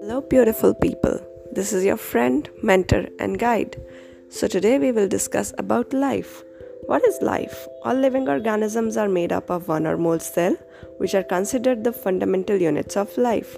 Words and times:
Hello, 0.00 0.20
beautiful 0.28 0.74
people. 0.74 1.20
This 1.52 1.72
is 1.72 1.84
your 1.84 1.96
friend, 1.96 2.50
mentor, 2.60 3.06
and 3.20 3.38
guide. 3.38 3.80
So, 4.28 4.48
today 4.48 4.80
we 4.80 4.90
will 4.90 5.06
discuss 5.06 5.54
about 5.58 5.92
life. 5.92 6.42
What 6.86 7.06
is 7.06 7.22
life? 7.22 7.68
All 7.84 7.94
living 7.94 8.28
organisms 8.28 8.96
are 8.96 9.08
made 9.08 9.30
up 9.30 9.48
of 9.48 9.68
one 9.68 9.86
or 9.86 9.96
more 9.96 10.18
cells, 10.18 10.58
which 10.98 11.14
are 11.14 11.22
considered 11.22 11.84
the 11.84 11.92
fundamental 11.92 12.56
units 12.56 12.96
of 12.96 13.16
life. 13.16 13.56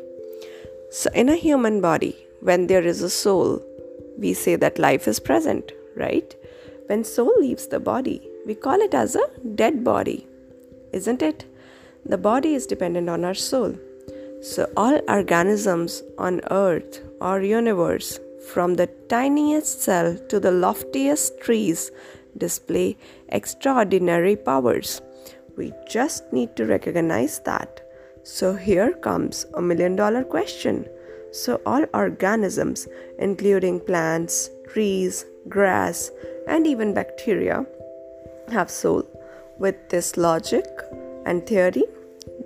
So, 0.90 1.08
in 1.14 1.30
a 1.30 1.36
human 1.36 1.80
body, 1.80 2.14
when 2.40 2.66
there 2.66 2.84
is 2.86 3.00
a 3.00 3.08
soul, 3.08 3.62
we 4.18 4.34
say 4.34 4.56
that 4.56 4.78
life 4.78 5.08
is 5.08 5.18
present, 5.18 5.72
right? 5.96 6.34
When 6.88 7.04
soul 7.04 7.32
leaves 7.40 7.68
the 7.68 7.80
body, 7.80 8.28
we 8.44 8.54
call 8.54 8.80
it 8.82 8.92
as 8.92 9.16
a 9.16 9.26
dead 9.54 9.82
body, 9.82 10.26
isn't 10.92 11.22
it? 11.22 11.46
The 12.06 12.18
body 12.18 12.54
is 12.54 12.66
dependent 12.66 13.08
on 13.08 13.24
our 13.24 13.34
soul. 13.34 13.74
So, 14.42 14.70
all 14.76 15.00
organisms 15.08 16.02
on 16.18 16.42
earth 16.50 17.00
or 17.20 17.40
universe, 17.40 18.20
from 18.52 18.74
the 18.74 18.88
tiniest 19.08 19.80
cell 19.80 20.18
to 20.28 20.38
the 20.38 20.50
loftiest 20.50 21.40
trees, 21.40 21.90
display 22.36 22.98
extraordinary 23.30 24.36
powers. 24.36 25.00
We 25.56 25.72
just 25.88 26.30
need 26.30 26.56
to 26.56 26.66
recognize 26.66 27.38
that. 27.46 27.80
So, 28.22 28.54
here 28.54 28.92
comes 28.92 29.46
a 29.54 29.62
million 29.62 29.96
dollar 29.96 30.24
question. 30.24 30.86
So, 31.32 31.62
all 31.64 31.86
organisms, 31.94 32.86
including 33.18 33.80
plants, 33.80 34.50
trees, 34.68 35.24
grass, 35.48 36.10
and 36.46 36.66
even 36.66 36.92
bacteria, 36.92 37.64
have 38.48 38.70
soul. 38.70 39.04
With 39.58 39.88
this 39.88 40.18
logic 40.18 40.66
and 41.24 41.46
theory, 41.46 41.84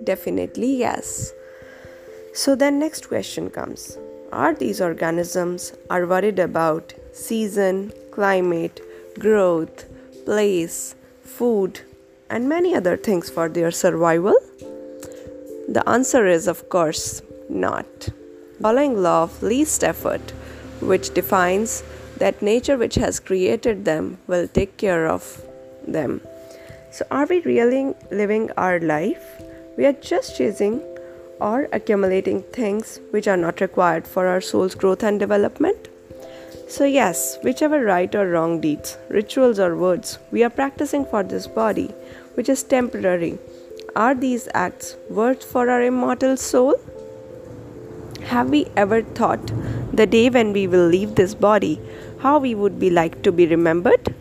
definitely 0.03 0.75
yes. 0.75 1.33
So 2.33 2.55
then 2.55 2.79
next 2.79 3.07
question 3.07 3.49
comes. 3.49 3.97
Are 4.31 4.53
these 4.53 4.79
organisms 4.79 5.73
are 5.89 6.05
worried 6.05 6.39
about 6.39 6.93
season, 7.13 7.91
climate, 8.11 8.79
growth, 9.17 9.85
place, 10.25 10.95
food 11.23 11.81
and 12.29 12.47
many 12.47 12.75
other 12.75 12.95
things 12.95 13.29
for 13.29 13.49
their 13.49 13.71
survival? 13.71 14.35
The 15.67 15.83
answer 15.87 16.27
is 16.27 16.47
of 16.47 16.69
course 16.69 17.21
not. 17.49 18.09
Following 18.61 19.01
law 19.01 19.23
of 19.23 19.41
least 19.41 19.83
effort, 19.83 20.31
which 20.81 21.13
defines 21.13 21.83
that 22.17 22.41
nature 22.41 22.77
which 22.77 22.95
has 22.95 23.19
created 23.19 23.85
them 23.85 24.17
will 24.27 24.47
take 24.47 24.77
care 24.77 25.07
of 25.07 25.41
them. 25.87 26.21
So 26.91 27.05
are 27.09 27.25
we 27.25 27.39
really 27.41 27.93
living 28.11 28.51
our 28.57 28.79
life? 28.79 29.41
We 29.79 29.85
are 29.85 29.93
just 29.93 30.35
chasing 30.35 30.81
or 31.39 31.69
accumulating 31.71 32.41
things 32.41 32.99
which 33.11 33.29
are 33.29 33.37
not 33.37 33.61
required 33.61 34.05
for 34.05 34.27
our 34.27 34.41
soul's 34.41 34.75
growth 34.75 35.03
and 35.03 35.17
development? 35.17 35.87
So, 36.67 36.83
yes, 36.83 37.37
whichever 37.43 37.85
right 37.85 38.13
or 38.13 38.27
wrong 38.29 38.59
deeds, 38.59 38.97
rituals 39.07 39.57
or 39.57 39.77
words 39.77 40.19
we 40.31 40.43
are 40.43 40.49
practicing 40.49 41.05
for 41.05 41.23
this 41.23 41.47
body, 41.47 41.87
which 42.33 42.49
is 42.49 42.61
temporary, 42.61 43.39
are 43.95 44.13
these 44.13 44.49
acts 44.53 44.97
worth 45.09 45.45
for 45.45 45.69
our 45.69 45.81
immortal 45.81 46.35
soul? 46.35 46.75
Have 48.25 48.49
we 48.49 48.65
ever 48.75 49.01
thought 49.01 49.53
the 49.93 50.05
day 50.05 50.29
when 50.29 50.51
we 50.51 50.67
will 50.67 50.87
leave 50.87 51.15
this 51.15 51.33
body, 51.33 51.79
how 52.19 52.37
we 52.37 52.53
would 52.53 52.81
be 52.81 52.89
like 52.89 53.21
to 53.21 53.31
be 53.31 53.47
remembered? 53.47 54.13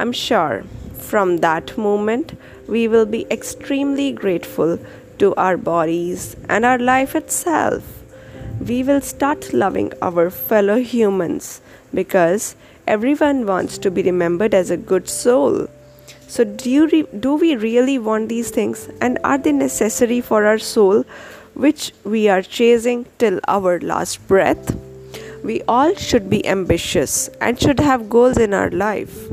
I'm 0.00 0.10
sure 0.10 0.64
from 0.98 1.36
that 1.36 1.78
moment 1.78 2.36
we 2.66 2.88
will 2.88 3.06
be 3.06 3.26
extremely 3.30 4.10
grateful 4.10 4.78
to 5.24 5.34
our 5.36 5.56
bodies 5.56 6.36
and 6.48 6.64
our 6.70 6.78
life 6.78 7.14
itself. 7.14 7.84
We 8.70 8.82
will 8.82 9.00
start 9.00 9.52
loving 9.52 9.92
our 10.00 10.30
fellow 10.30 10.76
humans 10.94 11.60
because 11.92 12.56
everyone 12.86 13.46
wants 13.46 13.78
to 13.78 13.90
be 13.90 14.02
remembered 14.02 14.54
as 14.54 14.70
a 14.70 14.76
good 14.76 15.08
soul. 15.08 15.66
So, 16.26 16.44
do, 16.44 16.70
you 16.70 16.86
re- 16.88 17.08
do 17.26 17.34
we 17.36 17.56
really 17.56 17.98
want 17.98 18.28
these 18.28 18.50
things 18.50 18.88
and 19.00 19.18
are 19.24 19.38
they 19.38 19.52
necessary 19.52 20.20
for 20.20 20.44
our 20.44 20.58
soul, 20.58 21.04
which 21.54 21.92
we 22.04 22.28
are 22.28 22.42
chasing 22.42 23.06
till 23.18 23.40
our 23.48 23.80
last 23.80 24.26
breath? 24.28 24.76
We 25.42 25.62
all 25.68 25.94
should 25.94 26.28
be 26.28 26.46
ambitious 26.46 27.28
and 27.40 27.60
should 27.60 27.80
have 27.80 28.10
goals 28.10 28.38
in 28.38 28.54
our 28.54 28.70
life. 28.70 29.28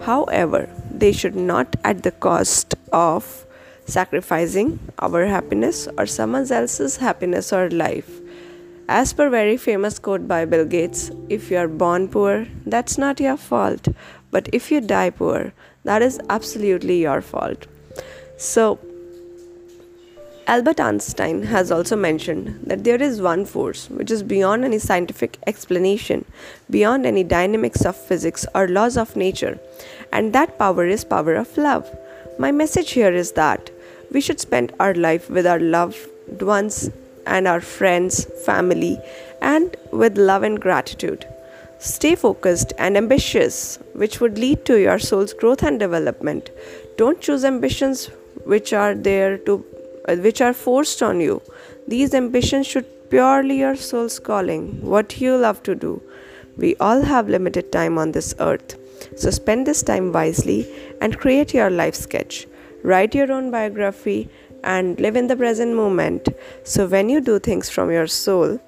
However, 0.00 0.68
they 0.90 1.12
should 1.12 1.36
not 1.36 1.76
at 1.82 2.02
the 2.02 2.12
cost 2.12 2.74
of 2.92 3.44
sacrificing 3.86 4.78
our 4.98 5.26
happiness 5.26 5.88
or 5.98 6.06
someone 6.06 6.50
else's 6.50 6.96
happiness 6.96 7.52
or 7.52 7.70
life. 7.70 8.20
As 8.88 9.12
per 9.12 9.30
very 9.30 9.56
famous 9.56 9.98
quote 9.98 10.28
by 10.28 10.44
Bill 10.44 10.64
Gates, 10.64 11.10
if 11.28 11.50
you 11.50 11.56
are 11.56 11.68
born 11.68 12.08
poor, 12.08 12.46
that's 12.66 12.98
not 12.98 13.20
your 13.20 13.36
fault, 13.36 13.88
but 14.30 14.48
if 14.52 14.70
you 14.70 14.80
die 14.80 15.10
poor, 15.10 15.52
that 15.84 16.02
is 16.02 16.20
absolutely 16.28 17.00
your 17.00 17.22
fault. 17.22 17.66
So, 18.36 18.78
Albert 20.46 20.78
Einstein 20.78 21.44
has 21.44 21.70
also 21.70 21.96
mentioned 21.96 22.60
that 22.66 22.84
there 22.84 23.00
is 23.00 23.22
one 23.22 23.46
force 23.46 23.88
which 23.88 24.10
is 24.10 24.22
beyond 24.22 24.62
any 24.62 24.78
scientific 24.78 25.38
explanation, 25.46 26.26
beyond 26.68 27.06
any 27.06 27.24
dynamics 27.24 27.86
of 27.86 27.96
physics 27.96 28.44
or 28.54 28.68
laws 28.68 28.98
of 28.98 29.16
nature, 29.16 29.58
and 30.12 30.34
that 30.34 30.58
power 30.58 30.86
is 30.86 31.02
power 31.02 31.34
of 31.34 31.56
love. 31.56 31.90
My 32.38 32.52
message 32.52 32.90
here 32.90 33.12
is 33.12 33.32
that 33.32 33.70
we 34.14 34.20
should 34.20 34.40
spend 34.40 34.72
our 34.80 34.94
life 34.94 35.28
with 35.28 35.46
our 35.46 35.60
loved 35.60 36.42
ones 36.54 36.90
and 37.26 37.48
our 37.48 37.60
friends, 37.60 38.24
family, 38.46 38.98
and 39.42 39.76
with 39.90 40.16
love 40.16 40.42
and 40.42 40.60
gratitude. 40.60 41.26
Stay 41.78 42.14
focused 42.14 42.72
and 42.78 42.96
ambitious, 42.96 43.78
which 43.92 44.20
would 44.20 44.38
lead 44.38 44.64
to 44.64 44.80
your 44.80 44.98
soul's 44.98 45.34
growth 45.34 45.62
and 45.62 45.78
development. 45.78 46.50
Don't 46.96 47.20
choose 47.20 47.44
ambitions 47.44 48.06
which 48.44 48.72
are 48.72 48.94
there 48.94 49.36
to 49.38 49.64
uh, 50.08 50.16
which 50.16 50.40
are 50.40 50.52
forced 50.52 51.02
on 51.02 51.20
you. 51.20 51.42
These 51.88 52.14
ambitions 52.14 52.66
should 52.66 52.88
purely 53.10 53.58
your 53.58 53.76
soul's 53.76 54.18
calling, 54.18 54.80
what 54.94 55.20
you 55.20 55.36
love 55.36 55.62
to 55.64 55.74
do. 55.74 56.00
We 56.56 56.76
all 56.76 57.02
have 57.02 57.28
limited 57.28 57.72
time 57.72 57.98
on 57.98 58.12
this 58.12 58.34
earth. 58.38 58.76
So 59.16 59.30
spend 59.30 59.66
this 59.66 59.82
time 59.82 60.12
wisely 60.12 60.66
and 61.00 61.18
create 61.18 61.52
your 61.52 61.70
life 61.70 61.94
sketch. 61.94 62.46
Write 62.84 63.14
your 63.14 63.32
own 63.32 63.50
biography 63.50 64.28
and 64.62 65.00
live 65.00 65.16
in 65.16 65.26
the 65.26 65.36
present 65.36 65.74
moment. 65.74 66.28
So 66.64 66.86
when 66.86 67.08
you 67.08 67.20
do 67.20 67.38
things 67.38 67.70
from 67.70 67.90
your 67.90 68.06
soul, 68.06 68.60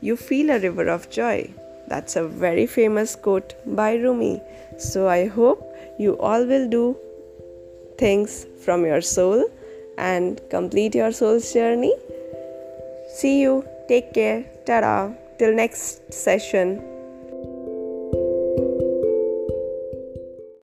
you 0.00 0.16
feel 0.16 0.50
a 0.50 0.60
river 0.60 0.88
of 0.88 1.10
joy. 1.10 1.52
That's 1.88 2.14
a 2.16 2.26
very 2.26 2.66
famous 2.66 3.16
quote 3.16 3.54
by 3.66 3.94
Rumi. 3.94 4.40
So 4.78 5.08
I 5.08 5.26
hope 5.26 5.76
you 5.98 6.16
all 6.18 6.46
will 6.46 6.68
do 6.68 6.96
things 7.98 8.46
from 8.64 8.86
your 8.86 9.00
soul 9.00 9.44
and 9.98 10.40
complete 10.48 10.94
your 10.94 11.10
soul's 11.10 11.52
journey. 11.52 11.94
See 13.16 13.40
you. 13.40 13.66
Take 13.88 14.14
care. 14.14 14.44
Ta 14.64 15.12
Till 15.38 15.54
next 15.54 16.12
session. 16.12 16.95